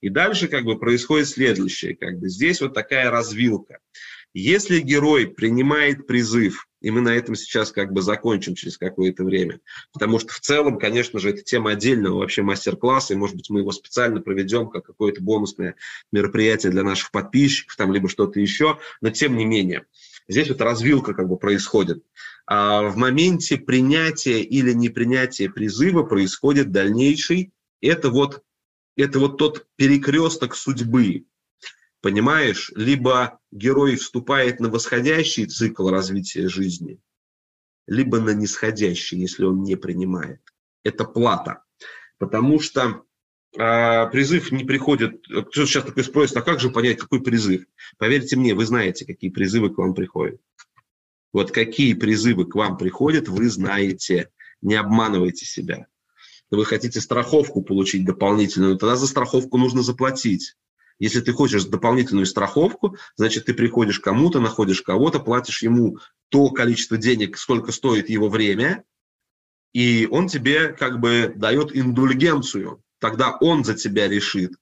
И 0.00 0.08
дальше 0.08 0.48
как 0.48 0.64
бы 0.64 0.78
происходит 0.78 1.28
следующее. 1.28 1.96
Как 1.96 2.18
бы 2.18 2.28
здесь 2.28 2.60
вот 2.60 2.74
такая 2.74 3.10
развилка. 3.10 3.78
Если 4.32 4.78
герой 4.78 5.26
принимает 5.26 6.06
призыв, 6.06 6.68
и 6.80 6.90
мы 6.90 7.00
на 7.00 7.10
этом 7.10 7.34
сейчас 7.34 7.72
как 7.72 7.92
бы 7.92 8.00
закончим 8.00 8.54
через 8.54 8.78
какое-то 8.78 9.24
время, 9.24 9.60
потому 9.92 10.20
что 10.20 10.32
в 10.32 10.40
целом, 10.40 10.78
конечно 10.78 11.18
же, 11.18 11.30
это 11.30 11.42
тема 11.42 11.72
отдельного 11.72 12.18
вообще 12.18 12.42
мастер-класса, 12.42 13.14
и, 13.14 13.16
может 13.16 13.36
быть, 13.36 13.50
мы 13.50 13.60
его 13.60 13.72
специально 13.72 14.20
проведем 14.20 14.68
как 14.68 14.86
какое-то 14.86 15.20
бонусное 15.20 15.74
мероприятие 16.12 16.70
для 16.70 16.84
наших 16.84 17.10
подписчиков, 17.10 17.76
там, 17.76 17.92
либо 17.92 18.08
что-то 18.08 18.38
еще, 18.38 18.78
но 19.00 19.10
тем 19.10 19.36
не 19.36 19.44
менее, 19.44 19.86
здесь 20.28 20.48
вот 20.48 20.60
развилка 20.60 21.12
как 21.12 21.28
бы 21.28 21.36
происходит. 21.36 22.04
А 22.46 22.82
в 22.82 22.96
моменте 22.96 23.56
принятия 23.56 24.40
или 24.40 24.72
непринятия 24.72 25.50
призыва 25.50 26.04
происходит 26.04 26.70
дальнейший, 26.70 27.52
это 27.80 28.10
вот 28.10 28.42
это 28.96 29.18
вот 29.18 29.38
тот 29.38 29.66
перекресток 29.76 30.54
судьбы, 30.54 31.24
понимаешь? 32.00 32.72
Либо 32.74 33.40
герой 33.50 33.96
вступает 33.96 34.60
на 34.60 34.68
восходящий 34.68 35.46
цикл 35.46 35.88
развития 35.88 36.48
жизни, 36.48 37.00
либо 37.86 38.20
на 38.20 38.30
нисходящий, 38.30 39.18
если 39.18 39.44
он 39.44 39.62
не 39.62 39.76
принимает. 39.76 40.40
Это 40.82 41.04
плата. 41.04 41.64
Потому 42.18 42.60
что 42.60 43.02
а, 43.58 44.06
призыв 44.06 44.52
не 44.52 44.64
приходит... 44.64 45.24
Кто 45.26 45.66
сейчас 45.66 45.84
такой 45.84 46.04
спросит, 46.04 46.36
а 46.36 46.42
как 46.42 46.60
же 46.60 46.70
понять, 46.70 46.98
какой 46.98 47.22
призыв? 47.22 47.64
Поверьте 47.98 48.36
мне, 48.36 48.54
вы 48.54 48.66
знаете, 48.66 49.04
какие 49.06 49.30
призывы 49.30 49.74
к 49.74 49.78
вам 49.78 49.94
приходят. 49.94 50.40
Вот 51.32 51.50
какие 51.52 51.94
призывы 51.94 52.46
к 52.46 52.54
вам 52.54 52.76
приходят, 52.76 53.28
вы 53.28 53.48
знаете. 53.48 54.30
Не 54.62 54.74
обманывайте 54.74 55.46
себя 55.46 55.86
вы 56.50 56.64
хотите 56.64 57.00
страховку 57.00 57.62
получить 57.62 58.04
дополнительную, 58.04 58.76
тогда 58.76 58.96
за 58.96 59.06
страховку 59.06 59.56
нужно 59.56 59.82
заплатить. 59.82 60.56
Если 61.00 61.20
ты 61.20 61.32
хочешь 61.32 61.64
дополнительную 61.64 62.26
страховку, 62.26 62.96
значит, 63.16 63.46
ты 63.46 63.54
приходишь 63.54 63.98
кому-то, 63.98 64.38
находишь 64.38 64.82
кого-то, 64.82 65.18
платишь 65.18 65.62
ему 65.62 65.98
то 66.28 66.50
количество 66.50 66.96
денег, 66.96 67.36
сколько 67.36 67.72
стоит 67.72 68.08
его 68.08 68.28
время, 68.28 68.84
и 69.72 70.06
он 70.08 70.28
тебе 70.28 70.68
как 70.68 71.00
бы 71.00 71.32
дает 71.34 71.74
индульгенцию. 71.76 72.82
Тогда 73.00 73.36
он 73.40 73.64
за 73.64 73.74
тебя 73.74 74.06
решит, 74.06 74.52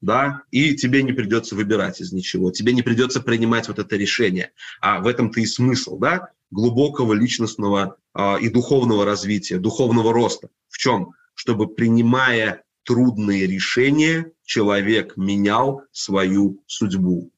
да, 0.00 0.42
и 0.50 0.74
тебе 0.74 1.04
не 1.04 1.12
придется 1.12 1.54
выбирать 1.54 2.00
из 2.00 2.12
ничего, 2.12 2.50
тебе 2.50 2.72
не 2.72 2.82
придется 2.82 3.20
принимать 3.20 3.68
вот 3.68 3.78
это 3.78 3.96
решение. 3.96 4.50
А 4.80 5.00
в 5.00 5.06
этом-то 5.06 5.40
и 5.40 5.46
смысл, 5.46 5.98
да, 5.98 6.30
глубокого 6.50 7.12
личностного 7.12 7.96
э, 8.14 8.40
и 8.40 8.48
духовного 8.48 9.04
развития, 9.04 9.58
духовного 9.58 10.12
роста. 10.12 10.48
В 10.68 10.78
чем? 10.78 11.14
чтобы, 11.34 11.68
принимая 11.68 12.64
трудные 12.84 13.46
решения, 13.46 14.32
человек 14.52 15.16
менял 15.16 15.82
свою 15.92 16.62
судьбу. 16.66 17.32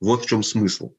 Вот 0.00 0.24
в 0.24 0.26
чем 0.26 0.42
смысл. 0.42 0.94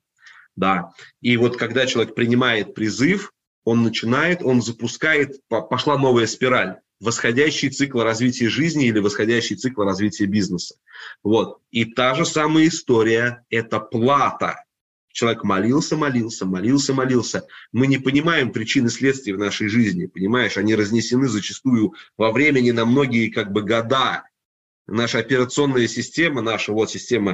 Да. 0.56 0.94
И 1.20 1.36
вот 1.36 1.58
когда 1.58 1.86
человек 1.86 2.16
принимает 2.16 2.74
призыв, 2.74 3.34
он 3.66 3.84
начинает, 3.84 4.42
он 4.42 4.62
запускает, 4.62 5.42
пошла 5.50 5.98
новая 5.98 6.26
спираль, 6.26 6.78
восходящий 7.02 7.70
цикл 7.70 8.00
развития 8.00 8.48
жизни 8.48 8.88
или 8.88 9.00
восходящий 9.00 9.58
цикл 9.58 9.82
развития 9.84 10.26
бизнеса. 10.26 10.76
Вот. 11.22 11.60
И 11.70 11.84
та 11.84 12.16
же 12.16 12.26
самая 12.26 12.68
история– 12.68 13.44
это 13.50 13.82
плата 13.82 14.64
Человек 15.18 15.44
молился, 15.44 15.98
молился, 15.98 16.46
молился, 16.46 16.94
молился. 16.94 17.48
Мы 17.72 17.88
не 17.88 17.98
понимаем 17.98 18.52
причины 18.52 18.92
следствия 18.92 19.34
в 19.34 19.40
нашей 19.40 19.68
жизни, 19.68 20.06
понимаешь? 20.06 20.58
Они 20.58 20.76
разнесены 20.76 21.28
зачастую 21.28 21.96
во 22.18 22.32
времени 22.32 22.70
на 22.70 22.86
многие 22.86 23.32
как 23.32 23.52
бы 23.52 23.64
года. 23.64 24.26
Наша 24.88 25.20
операционная 25.20 25.88
система, 25.88 26.42
наша 26.42 26.72
вот 26.72 26.90
система 26.90 27.34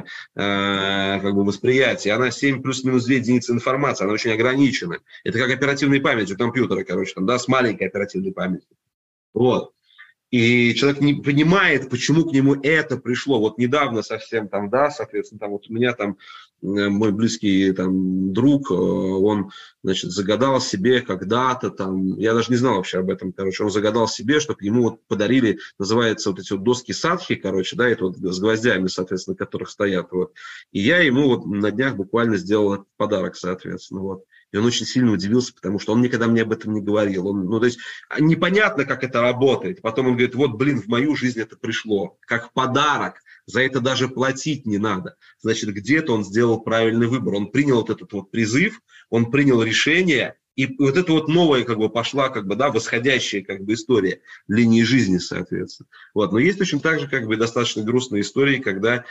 как 1.20 1.34
бы 1.34 1.44
восприятия, 1.44 2.12
она 2.12 2.30
7 2.30 2.62
плюс-минус 2.62 3.04
2 3.04 3.14
единицы 3.14 3.52
информации, 3.52 4.04
она 4.04 4.12
очень 4.12 4.32
ограничена. 4.32 4.98
Это 5.22 5.38
как 5.38 5.50
оперативная 5.50 6.00
память 6.00 6.32
у 6.32 6.36
компьютера, 6.36 6.82
короче, 6.82 7.14
там, 7.14 7.26
да, 7.26 7.38
с 7.38 7.46
маленькой 7.46 7.86
оперативной 7.86 8.32
памятью. 8.32 8.76
Вот. 9.32 9.72
И 10.34 10.74
человек 10.74 11.00
не 11.00 11.14
понимает, 11.14 11.90
почему 11.90 12.24
к 12.24 12.32
нему 12.32 12.54
это 12.54 12.96
пришло. 12.96 13.38
Вот 13.38 13.58
недавно 13.58 14.02
совсем 14.02 14.48
там, 14.48 14.68
да, 14.70 14.90
соответственно, 14.90 15.38
там 15.38 15.50
вот 15.50 15.68
у 15.68 15.72
меня 15.72 15.92
там 15.92 16.16
Э, 16.64 16.88
мой 16.88 17.12
близкий 17.12 17.72
там, 17.72 18.32
друг, 18.32 18.70
э, 18.70 18.74
он, 18.74 19.50
значит, 19.82 20.10
загадал 20.12 20.60
себе 20.60 21.02
когда-то 21.02 21.68
там, 21.70 22.18
я 22.18 22.32
даже 22.32 22.50
не 22.50 22.56
знал 22.56 22.76
вообще 22.76 23.00
об 23.00 23.10
этом, 23.10 23.32
короче, 23.32 23.64
он 23.64 23.70
загадал 23.70 24.08
себе, 24.08 24.40
чтобы 24.40 24.64
ему 24.64 24.84
вот 24.84 25.06
подарили, 25.06 25.58
называется 25.78 26.30
вот 26.30 26.38
эти 26.38 26.52
вот 26.52 26.62
доски 26.62 26.92
садхи, 26.92 27.34
короче, 27.34 27.76
да, 27.76 27.86
это 27.86 28.04
вот 28.06 28.16
с 28.16 28.40
гвоздями, 28.40 28.86
соответственно, 28.86 29.36
которых 29.36 29.68
стоят, 29.68 30.10
вот. 30.12 30.32
И 30.72 30.80
я 30.80 31.00
ему 31.00 31.28
вот 31.28 31.44
на 31.44 31.70
днях 31.70 31.96
буквально 31.96 32.38
сделал 32.38 32.86
подарок, 32.96 33.36
соответственно, 33.36 34.00
вот. 34.00 34.24
И 34.54 34.56
он 34.56 34.66
очень 34.66 34.86
сильно 34.86 35.10
удивился, 35.10 35.52
потому 35.52 35.80
что 35.80 35.92
он 35.92 36.00
никогда 36.00 36.28
мне 36.28 36.42
об 36.42 36.52
этом 36.52 36.74
не 36.74 36.80
говорил. 36.80 37.26
Он, 37.26 37.44
ну, 37.46 37.58
то 37.58 37.66
есть 37.66 37.80
а, 38.08 38.20
непонятно, 38.20 38.84
как 38.84 39.02
это 39.02 39.20
работает. 39.20 39.82
Потом 39.82 40.06
он 40.06 40.12
говорит, 40.12 40.36
вот, 40.36 40.52
блин, 40.52 40.80
в 40.80 40.86
мою 40.86 41.16
жизнь 41.16 41.40
это 41.40 41.56
пришло, 41.56 42.18
как 42.20 42.52
подарок. 42.52 43.16
За 43.46 43.62
это 43.62 43.80
даже 43.80 44.08
платить 44.08 44.64
не 44.64 44.78
надо. 44.78 45.16
Значит, 45.40 45.70
где-то 45.70 46.14
он 46.14 46.24
сделал 46.24 46.60
правильный 46.60 47.08
выбор. 47.08 47.34
Он 47.34 47.50
принял 47.50 47.78
вот 47.78 47.90
этот 47.90 48.12
вот 48.12 48.30
призыв, 48.30 48.80
он 49.10 49.32
принял 49.32 49.60
решение, 49.60 50.36
и 50.54 50.72
вот 50.78 50.96
это 50.96 51.10
вот 51.10 51.26
новая 51.26 51.64
как 51.64 51.78
бы 51.78 51.90
пошла, 51.90 52.28
как 52.28 52.46
бы, 52.46 52.54
да, 52.54 52.70
восходящая 52.70 53.42
как 53.42 53.64
бы 53.64 53.72
история 53.72 54.20
линии 54.46 54.84
жизни, 54.84 55.18
соответственно. 55.18 55.88
Вот. 56.14 56.30
Но 56.30 56.38
есть 56.38 56.58
точно 56.58 56.78
так 56.78 57.00
же 57.00 57.08
как 57.08 57.26
бы 57.26 57.36
достаточно 57.36 57.82
грустные 57.82 58.22
истории, 58.22 58.60
когда 58.60 59.04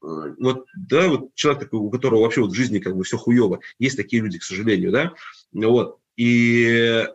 вот, 0.00 0.66
да, 0.74 1.08
вот 1.08 1.34
человек 1.34 1.64
такой, 1.64 1.80
у 1.80 1.90
которого 1.90 2.22
вообще 2.22 2.40
вот 2.40 2.52
в 2.52 2.54
жизни 2.54 2.78
как 2.78 2.96
бы 2.96 3.04
все 3.04 3.18
хуево. 3.18 3.60
Есть 3.78 3.96
такие 3.96 4.22
люди, 4.22 4.38
к 4.38 4.44
сожалению, 4.44 4.92
да, 4.92 5.12
вот. 5.52 5.98
И 6.16 7.06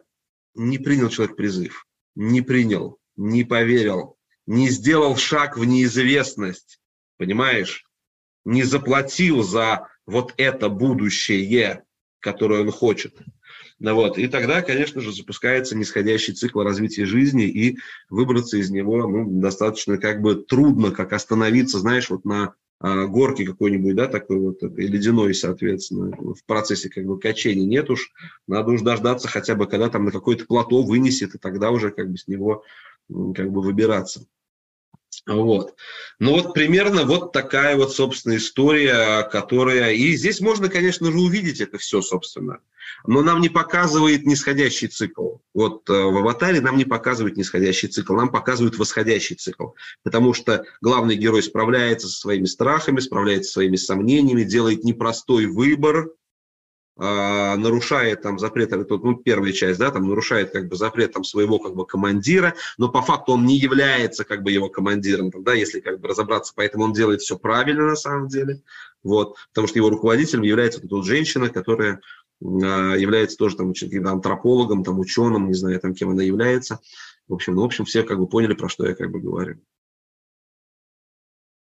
не 0.55 0.77
принял 0.77 1.09
человек 1.09 1.35
призыв, 1.35 1.87
не 2.15 2.41
принял, 2.41 2.99
не 3.15 3.43
поверил, 3.43 4.17
не 4.47 4.69
сделал 4.69 5.15
шаг 5.15 5.57
в 5.57 5.65
неизвестность, 5.65 6.79
понимаешь? 7.17 7.85
Не 8.45 8.63
заплатил 8.63 9.43
за 9.43 9.87
вот 10.05 10.33
это 10.37 10.69
будущее, 10.69 11.83
которое 12.19 12.61
он 12.61 12.71
хочет. 12.71 13.17
Ну, 13.79 13.93
вот. 13.95 14.17
И 14.17 14.27
тогда, 14.27 14.61
конечно 14.61 15.01
же, 15.01 15.11
запускается 15.11 15.75
нисходящий 15.75 16.33
цикл 16.33 16.61
развития 16.61 17.05
жизни, 17.05 17.45
и 17.45 17.77
выбраться 18.09 18.57
из 18.57 18.69
него 18.69 19.07
ну, 19.07 19.41
достаточно 19.41 19.97
как 19.97 20.21
бы 20.21 20.35
трудно, 20.35 20.91
как 20.91 21.13
остановиться, 21.13 21.79
знаешь, 21.79 22.09
вот 22.09 22.23
на 22.25 22.53
горки 22.82 23.46
какой-нибудь, 23.46 23.96
да, 23.96 24.08
такой 24.08 24.38
вот, 24.39 24.62
и 24.63 24.88
ледяной, 24.88 25.34
соответственно, 25.34 26.12
в 26.12 26.44
процессе 26.46 26.89
как 26.89 27.05
бы 27.05 27.20
качения 27.20 27.65
нет 27.65 27.89
уж, 27.89 28.12
надо 28.48 28.72
уж 28.72 28.82
дождаться 28.82 29.27
хотя 29.27 29.55
бы, 29.55 29.65
когда 29.65 29.89
там 29.89 30.05
на 30.05 30.12
какое-то 30.12 30.46
плато 30.46 30.84
вынесет, 30.84 31.36
и 31.36 31.38
тогда 31.38 31.72
уже 31.72 31.91
как 31.91 32.12
бы 32.12 32.17
с 32.17 32.27
него 32.27 32.63
как 33.08 33.51
бы 33.51 33.62
выбираться. 33.62 34.25
Вот. 35.25 35.75
Ну 36.20 36.34
вот 36.34 36.53
примерно 36.53 37.05
вот 37.05 37.32
такая 37.32 37.77
вот, 37.77 37.94
собственно, 37.94 38.36
история, 38.36 39.24
которая... 39.24 39.94
И 39.94 40.15
здесь 40.15 40.41
можно, 40.41 40.70
конечно 40.70 41.12
же, 41.12 41.17
увидеть 41.17 41.62
это 41.62 41.77
все, 41.77 42.01
собственно. 42.01 42.60
Но 43.05 43.21
нам 43.21 43.41
не 43.41 43.49
показывает 43.49 44.25
нисходящий 44.25 44.87
цикл. 44.87 45.37
Вот 45.53 45.89
э, 45.89 45.93
в 45.93 46.17
«Аватаре» 46.17 46.61
нам 46.61 46.77
не 46.77 46.85
показывает 46.85 47.37
нисходящий 47.37 47.87
цикл, 47.87 48.13
нам 48.13 48.29
показывают 48.29 48.77
восходящий 48.77 49.35
цикл. 49.35 49.69
Потому 50.03 50.33
что 50.33 50.65
главный 50.81 51.15
герой 51.15 51.43
справляется 51.43 52.07
со 52.07 52.19
своими 52.19 52.45
страхами, 52.45 52.99
справляется 52.99 53.47
со 53.47 53.53
своими 53.53 53.75
сомнениями, 53.75 54.43
делает 54.43 54.83
непростой 54.83 55.45
выбор, 55.45 56.09
а, 56.97 57.57
нарушает 57.57 58.21
там 58.21 58.39
запрет, 58.39 58.71
это 58.71 58.95
ну, 58.95 59.17
первая 59.17 59.51
часть, 59.51 59.79
да, 59.79 59.91
там 59.91 60.07
нарушает 60.07 60.51
как 60.51 60.69
бы 60.69 60.77
запрет 60.77 61.11
там 61.11 61.25
своего 61.25 61.59
как 61.59 61.75
бы 61.75 61.85
командира, 61.85 62.55
но 62.77 62.87
по 62.87 63.01
факту 63.01 63.33
он 63.33 63.45
не 63.45 63.57
является 63.57 64.23
как 64.23 64.43
бы 64.43 64.51
его 64.51 64.69
командиром, 64.69 65.29
да, 65.43 65.53
если 65.53 65.81
как 65.81 65.99
бы 65.99 66.07
разобраться, 66.07 66.53
поэтому 66.55 66.85
он 66.85 66.93
делает 66.93 67.19
все 67.21 67.37
правильно 67.37 67.85
на 67.85 67.95
самом 67.97 68.29
деле, 68.29 68.61
вот, 69.03 69.35
потому 69.49 69.67
что 69.67 69.77
его 69.77 69.89
руководителем 69.89 70.43
является 70.43 70.79
эта 70.79 71.03
женщина, 71.03 71.49
которая 71.49 71.99
является 72.41 73.37
тоже 73.37 73.55
там 73.55 73.73
антропологом, 74.05 74.83
там 74.83 74.99
ученым, 74.99 75.47
не 75.47 75.53
знаю, 75.53 75.79
там 75.79 75.93
кем 75.93 76.09
она 76.09 76.23
является, 76.23 76.79
в 77.27 77.33
общем, 77.33 77.55
ну, 77.55 77.61
в 77.61 77.65
общем, 77.65 77.85
все 77.85 78.03
как 78.03 78.19
бы 78.19 78.27
поняли, 78.27 78.53
про 78.53 78.69
что 78.69 78.87
я 78.87 78.93
как 78.93 79.11
бы 79.11 79.19
говорю. 79.19 79.59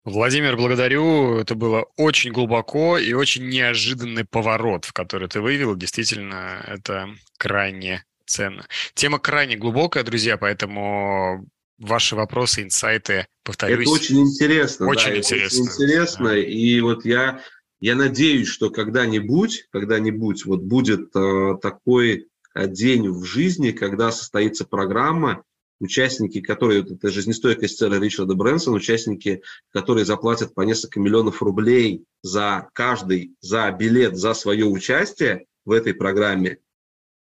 Владимир, 0.03 0.57
благодарю. 0.57 1.37
Это 1.37 1.55
было 1.55 1.85
очень 1.95 2.33
глубоко 2.33 2.97
и 2.97 3.13
очень 3.13 3.47
неожиданный 3.47 4.25
поворот, 4.25 4.83
в 4.83 4.91
который 4.91 5.29
ты 5.29 5.39
вывел. 5.39 5.77
Действительно, 5.77 6.61
это 6.67 7.07
крайне 7.37 8.03
ценно. 8.25 8.65
Тема 8.95 9.19
крайне 9.19 9.55
глубокая, 9.55 10.03
друзья, 10.03 10.37
поэтому 10.37 11.47
ваши 11.77 12.17
вопросы, 12.17 12.63
инсайты, 12.63 13.27
повторюсь. 13.43 13.87
Это 13.87 13.91
очень 13.91 14.19
интересно. 14.19 14.87
Очень 14.87 15.11
да, 15.11 15.17
интересно. 15.17 15.61
Очень 15.61 15.71
интересно. 15.71 16.25
Да. 16.29 16.37
И 16.37 16.81
вот 16.81 17.05
я, 17.05 17.41
я 17.83 17.97
надеюсь, 17.97 18.47
что 18.47 18.69
когда-нибудь, 18.69 19.67
когда-нибудь 19.69 20.45
вот 20.45 20.61
будет 20.61 21.13
э, 21.17 21.57
такой 21.61 22.29
э, 22.55 22.67
день 22.69 23.09
в 23.09 23.25
жизни, 23.25 23.71
когда 23.71 24.09
состоится 24.09 24.63
программа, 24.63 25.43
участники, 25.81 26.39
которые, 26.39 26.83
это 26.83 27.09
жизнестойкость 27.09 27.77
сэра 27.77 27.99
Ричарда 27.99 28.35
Брэнсона, 28.35 28.77
участники, 28.77 29.41
которые 29.69 30.05
заплатят 30.05 30.53
по 30.53 30.61
несколько 30.61 31.01
миллионов 31.01 31.43
рублей 31.43 32.05
за 32.21 32.69
каждый, 32.71 33.35
за 33.41 33.69
билет, 33.71 34.15
за 34.15 34.33
свое 34.33 34.63
участие 34.63 35.47
в 35.65 35.71
этой 35.71 35.93
программе, 35.93 36.59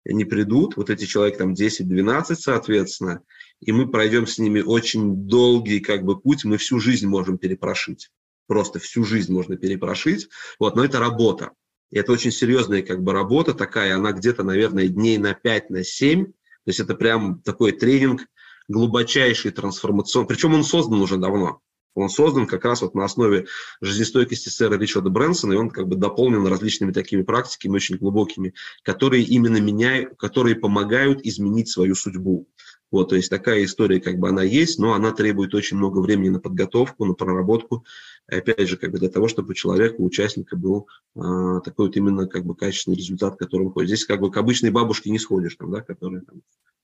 не 0.05 0.25
придут, 0.25 0.77
вот 0.77 0.89
эти 0.89 1.05
человек 1.05 1.37
там 1.37 1.55
10-12, 1.55 2.37
соответственно, 2.37 3.23
и 3.59 3.73
мы 3.73 3.91
пройдем 3.91 4.29
с 4.29 4.39
ними 4.39 4.61
очень 4.61 5.27
долгий 5.27 5.81
как 5.81 6.05
бы 6.05 6.17
путь, 6.17 6.45
мы 6.45 6.59
всю 6.59 6.79
жизнь 6.79 7.09
можем 7.09 7.39
перепрошить. 7.39 8.13
Просто 8.47 8.79
всю 8.79 9.05
жизнь 9.05 9.33
можно 9.33 9.57
перепрошить. 9.57 10.29
Вот, 10.59 10.77
но 10.77 10.85
это 10.85 10.99
работа. 10.99 11.53
И 11.91 11.99
это 11.99 12.13
очень 12.13 12.33
серьезная 12.33 12.83
как 12.83 13.03
бы 13.03 13.13
работа 13.13 13.55
такая, 13.55 13.95
она 13.95 14.13
где-то, 14.13 14.43
наверное, 14.43 14.89
дней 14.89 15.19
на 15.19 15.35
5, 15.35 15.71
на 15.71 15.85
7. 15.85 16.25
То 16.27 16.33
есть 16.67 16.81
это 16.81 16.95
прям 16.95 17.41
такой 17.41 17.73
тренинг 17.73 18.23
глубочайший 18.69 19.51
трансформационный. 19.51 20.29
Причем 20.29 20.55
он 20.55 20.65
создан 20.65 21.01
уже 21.01 21.19
давно. 21.19 21.61
Он 21.95 22.09
создан 22.09 22.47
как 22.47 22.65
раз 22.65 22.83
вот 22.83 22.95
на 22.95 23.05
основе 23.05 23.47
жизнестойкости 23.81 24.49
сэра 24.49 24.77
Ричарда 24.77 25.11
Брэнсона, 25.11 25.53
и 25.53 25.57
он 25.57 25.71
как 25.71 25.87
бы 25.87 25.95
дополнен 25.95 26.45
различными 26.47 26.91
такими 26.91 27.23
практиками 27.23 27.77
очень 27.77 27.97
глубокими, 27.97 28.55
которые 28.83 29.23
именно 29.23 29.59
меняют, 29.59 30.17
которые 30.19 30.57
помогают 30.57 31.21
изменить 31.25 31.69
свою 31.69 31.95
судьбу. 31.95 32.49
Вот, 32.91 33.11
то 33.11 33.17
есть 33.17 33.31
такая 33.31 33.65
история, 33.65 34.01
как 34.01 34.19
бы 34.19 34.29
она 34.29 34.43
есть, 34.43 34.79
но 34.79 34.93
она 34.93 35.13
требует 35.13 35.55
очень 35.55 35.77
много 35.77 36.01
времени 36.01 36.31
на 36.31 36.41
подготовку, 36.41 37.05
на 37.05 37.15
проработку, 37.15 37.85
опять 38.27 38.69
же, 38.69 38.77
как 38.77 38.91
бы 38.91 38.99
для 38.99 39.09
того, 39.09 39.29
чтобы 39.29 39.51
у 39.51 39.55
человека, 39.55 39.97
у 39.99 40.05
участника 40.05 40.57
был 40.57 40.89
а, 41.17 41.61
такой 41.61 41.87
вот 41.87 41.97
именно 41.97 42.27
как 42.27 42.45
бы 42.45 42.55
качественный 42.55 42.97
результат, 42.97 43.39
который 43.39 43.65
выходит. 43.65 43.89
Здесь 43.89 44.07
как 44.07 44.21
бы 44.21 44.31
к 44.31 44.37
обычной 44.37 44.71
бабушке 44.71 45.11
не 45.11 45.19
сходишь, 45.19 45.57
там, 45.57 45.71
да, 45.71 45.81
которая 45.81 46.23
там, 46.23 46.43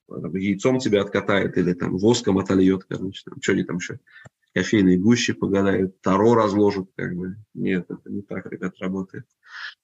там, 0.09 0.37
яйцом 0.37 0.79
тебя 0.79 1.03
откатает 1.03 1.57
или 1.57 1.73
там 1.73 1.97
воском 1.97 2.39
отольет, 2.39 2.85
короче, 2.85 3.23
там, 3.25 3.41
что 3.41 3.53
они 3.53 3.65
там 3.65 3.77
еще 3.77 3.99
кофейные 4.55 4.99
гущи 4.99 5.33
погадают, 5.33 6.01
таро 6.01 6.35
разложат, 6.35 6.89
как 6.97 7.15
бы. 7.15 7.37
Нет, 7.55 7.87
это 7.89 8.11
не 8.11 8.23
так, 8.23 8.47
ребят, 8.47 8.75
работает. 8.81 9.25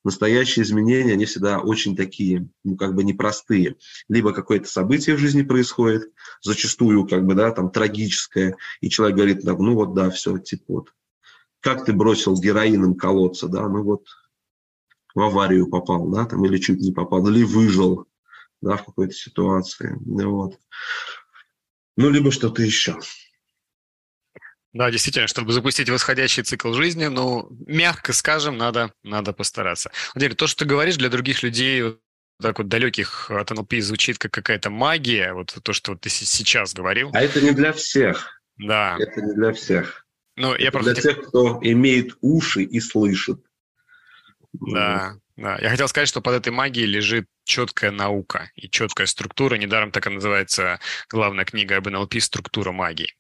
Настоящие 0.05 0.65
изменения, 0.65 1.13
они 1.13 1.25
всегда 1.25 1.61
очень 1.61 1.97
такие, 1.97 2.49
ну, 2.65 2.77
как 2.77 2.95
бы 2.95 3.05
непростые. 3.05 3.77
Либо 4.09 4.33
какое-то 4.33 4.69
событие 4.69 5.17
в 5.17 5.21
жизни 5.21 5.43
происходит, 5.43 6.11
зачастую, 6.43 7.07
как 7.07 7.25
бы, 7.27 7.35
да, 7.35 7.53
там, 7.53 7.71
трагическое, 7.71 8.57
и 8.81 8.91
человек 8.91 9.17
говорит, 9.17 9.45
ну, 9.45 9.75
вот, 9.75 9.95
да, 9.95 10.11
все, 10.11 10.39
типа, 10.39 10.65
вот. 10.69 10.93
Как 11.67 11.85
ты 11.85 11.93
бросил 11.93 12.41
героином 12.41 12.95
колодца, 12.95 13.49
да, 13.49 13.69
ну, 13.69 13.83
вот, 13.83 14.07
в 15.17 15.21
аварию 15.21 15.69
попал, 15.69 16.09
да, 16.11 16.25
там, 16.25 16.45
или 16.45 16.59
чуть 16.59 16.79
не 16.79 16.93
попал, 16.93 17.27
или 17.27 17.43
выжил, 17.43 18.07
да, 18.63 18.77
в 18.77 18.85
какой-то 18.85 19.13
ситуации, 19.13 19.97
ну, 20.07 20.31
вот. 20.31 20.61
Ну, 21.97 22.09
либо 22.09 22.31
что-то 22.31 22.63
еще. 22.63 22.97
Да, 24.75 24.93
действительно, 24.93 25.27
чтобы 25.27 25.53
запустить 25.53 25.91
восходящий 25.91 26.45
цикл 26.45 26.73
жизни, 26.73 27.07
ну, 27.07 27.49
мягко 27.67 28.13
скажем, 28.13 28.57
надо, 28.57 28.93
надо 29.03 29.33
постараться. 29.33 29.91
Владимир, 30.15 30.37
то, 30.37 30.47
что 30.47 30.61
ты 30.61 30.71
говоришь, 30.71 30.99
для 30.99 31.09
других 31.09 31.43
людей 31.43 31.83
вот 31.83 32.01
так 32.41 32.59
вот 32.59 32.69
далеких 32.69 33.29
от 33.29 33.51
НЛП 33.51 33.75
звучит 33.81 34.19
как 34.19 34.31
какая-то 34.31 34.71
магия, 34.71 35.33
вот 35.33 35.59
то, 35.61 35.73
что 35.73 35.97
ты 35.97 36.11
сейчас 36.11 36.75
говорил. 36.75 37.11
А 37.13 37.23
это 37.23 37.41
не 37.41 37.51
для 37.51 37.73
всех. 37.73 38.41
Да. 38.57 38.97
Это 39.01 39.21
не 39.21 39.35
для 39.35 39.53
всех. 39.53 40.06
Ну, 40.37 40.55
я 40.55 40.71
для 40.71 40.95
хотел... 40.95 40.95
тех, 40.95 41.29
кто 41.29 41.59
имеет 41.63 42.17
уши 42.21 42.63
и 42.63 42.81
слышит. 42.81 43.41
Да, 44.53 45.17
да. 45.37 45.59
Я 45.61 45.71
хотел 45.71 45.89
сказать, 45.89 46.09
что 46.09 46.21
под 46.21 46.35
этой 46.35 46.53
магией 46.53 46.87
лежит 46.87 47.27
четкая 47.45 47.91
наука 47.91 48.51
и 48.55 48.69
четкая 48.69 49.07
структура. 49.07 49.57
Недаром 49.57 49.91
так 49.91 50.07
и 50.07 50.11
называется 50.11 50.81
главная 51.09 51.45
книга 51.45 51.77
об 51.77 51.89
НЛП 51.89 52.21
«Структура 52.21 52.73
магии». 52.73 53.15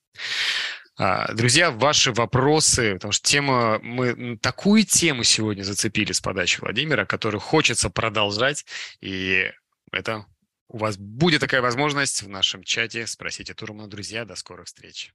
А, 0.98 1.32
друзья, 1.34 1.70
ваши 1.70 2.10
вопросы, 2.12 2.94
потому 2.94 3.12
что 3.12 3.28
тема, 3.28 3.78
мы 3.82 4.38
такую 4.38 4.84
тему 4.84 5.24
сегодня 5.24 5.62
зацепили 5.62 6.12
с 6.12 6.22
подачи 6.22 6.58
Владимира, 6.60 7.04
которую 7.04 7.40
хочется 7.40 7.90
продолжать, 7.90 8.64
и 9.02 9.50
это 9.92 10.24
у 10.68 10.78
вас 10.78 10.96
будет 10.96 11.40
такая 11.40 11.60
возможность 11.60 12.22
в 12.22 12.28
нашем 12.28 12.62
чате. 12.62 13.06
Спросите 13.06 13.52
Турмана, 13.52 13.88
друзья. 13.88 14.24
До 14.24 14.36
скорых 14.36 14.66
встреч. 14.66 15.12